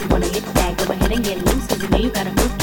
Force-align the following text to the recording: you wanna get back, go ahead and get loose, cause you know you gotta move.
you 0.00 0.08
wanna 0.08 0.28
get 0.30 0.44
back, 0.54 0.76
go 0.78 0.92
ahead 0.92 1.12
and 1.12 1.24
get 1.24 1.44
loose, 1.44 1.66
cause 1.66 1.82
you 1.82 1.88
know 1.88 1.98
you 1.98 2.10
gotta 2.10 2.30
move. 2.30 2.57